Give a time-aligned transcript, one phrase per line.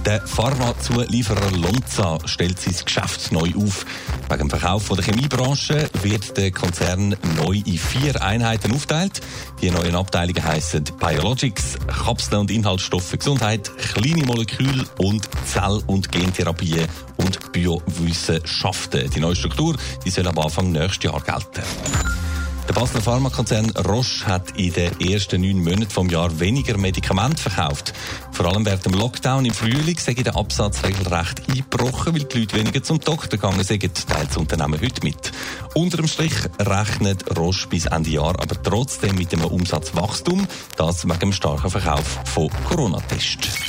[0.04, 3.86] Der Pharmazulieferer Lonza stellt sein Geschäft neu auf.
[4.28, 9.22] Wegen dem Verkauf der Chemiebranche wird der Konzern neu in vier Einheiten aufteilt.
[9.62, 16.84] Die neuen Abteilungen heißen Biologics, Kapseln und Inhaltsstoffe Gesundheit, kleine Moleküle und Zell- und Gentherapie
[17.16, 19.08] und Biowissenschaften.
[19.08, 22.23] Die neue Struktur die soll ab Anfang nächstes Jahr gelten.
[22.66, 27.92] Der Basler Pharmakonzern Roche hat in den ersten neun Monaten vom Jahr weniger Medikamente verkauft.
[28.32, 32.56] Vor allem während dem Lockdown im Frühling sei der Absatz regelrecht eingebrochen, weil die Leute
[32.56, 35.30] weniger zum Doktor gegangen sind, teilt das Unternehmen heute mit.
[35.74, 41.18] Unter dem Strich rechnet Roche bis Ende Jahr aber trotzdem mit einem Umsatzwachstum, das wegen
[41.18, 43.63] dem starken Verkauf von Corona-Tests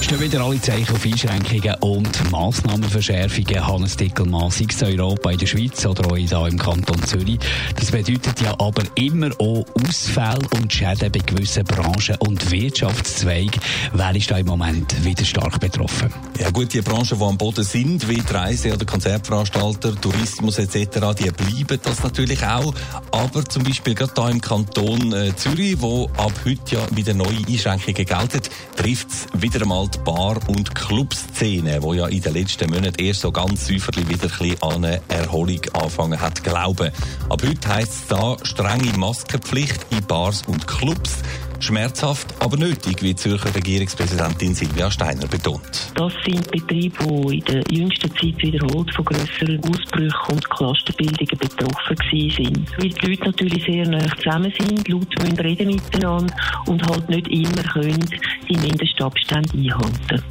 [0.00, 3.66] stehen wieder alle Zeichen auf Einschränkungen und Massnahmenverschärfungen.
[3.66, 7.38] Hannes Dickelmann, sei es Europa, in der Schweiz oder auch hier im Kanton Zürich.
[7.76, 13.60] Das bedeutet ja aber immer auch Ausfälle und Schäden bei gewissen Branchen und Wirtschaftszweigen.
[13.92, 16.12] Wer ist da im Moment wieder stark betroffen?
[16.38, 21.00] Ja gut, die Branchen, die am Boden sind, wie die Reise- oder Konzertveranstalter, Tourismus etc.,
[21.18, 22.74] die bleiben das natürlich auch.
[23.12, 27.46] Aber zum Beispiel gerade hier im Kanton äh, Zürich, wo ab heute ja wieder neue
[27.48, 28.40] Einschränkungen gelten,
[28.76, 33.20] trifft es wieder einmal die Bar- und Clubszene, wo ja in den letzten Monaten erst
[33.20, 36.90] so ganz säuferlich wieder ein an eine Erholung angefangen hat glauben.
[37.28, 41.18] Ab heute heisst es da strenge Maskenpflicht in Bars und Clubs.
[41.62, 45.92] Schmerzhaft, aber nötig, wie Zürcher Regierungspräsidentin Silvia Steiner betont.
[45.94, 51.96] Das sind Betriebe, die in der jüngsten Zeit wiederholt von grösseren Ausbrüchen und Clusterbildungen betroffen
[52.10, 52.78] sind.
[52.78, 56.34] Weil die Leute natürlich sehr nah zusammen sind, laut müssen reden miteinander
[56.66, 58.10] und halt nicht immer können
[58.48, 60.22] die Mindestabstände einhalten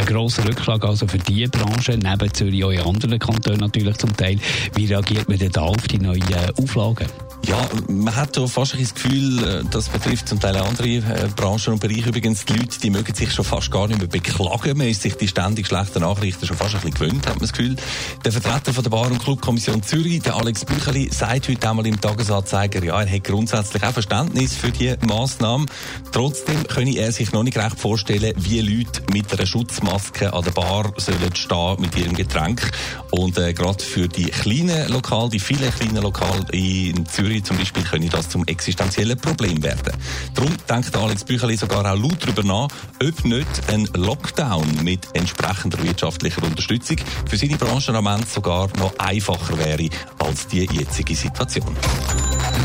[0.00, 4.16] ein grosser Rückschlag also für diese Branche, neben Zürich auch in anderen Kantonen natürlich zum
[4.16, 4.38] Teil.
[4.74, 6.22] Wie reagiert man denn da auf die neuen
[6.56, 7.06] Auflagen?
[7.46, 11.28] Ja, man hat so fast ein das Gefühl, äh, das betrifft zum Teil andere äh,
[11.34, 14.76] Branchen und Bereiche übrigens, die Leute, die mögen sich schon fast gar nicht mehr beklagen.
[14.76, 17.52] Man ist sich die ständig schlechten Nachrichten schon fast ein bisschen gewöhnt, hat man das
[17.52, 17.76] Gefühl.
[18.24, 22.00] Der Vertreter von der Bar- und Clubkommission Zürich, der Alex Bücheli, sagt heute einmal im
[22.00, 25.66] Tagesanzeiger, ja, er hätte grundsätzlich auch Verständnis für die Massnahmen.
[26.12, 30.52] Trotzdem könne er sich noch nicht recht vorstellen, wie Leute mit einer Schutzmaske an der
[30.52, 32.70] Bar sollen stehen mit ihrem Getränk.
[33.10, 37.58] Und äh, gerade für die kleinen Lokale, die vielen kleinen Lokale in Zürich, Zürich zum
[37.58, 39.92] Beispiel könnte das zum existenziellen Problem werden.
[40.34, 42.68] Darum denkt Alex Bücheli sogar auch laut darüber nach,
[43.00, 46.96] ob nicht ein Lockdown mit entsprechender wirtschaftlicher Unterstützung
[47.28, 49.88] für seine Branche am Ende sogar noch einfacher wäre
[50.18, 51.76] als die jetzige Situation.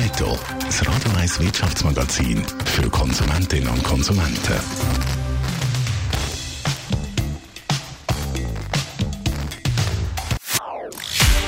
[0.01, 5.24] Netto, das Radio 1 Wirtschaftsmagazin für Konsumentinnen und Konsumenten.